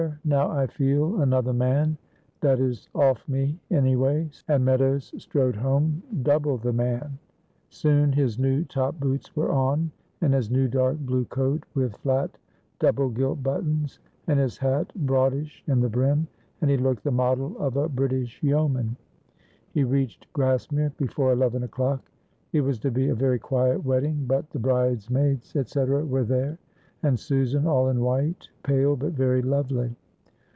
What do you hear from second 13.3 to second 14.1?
buttons,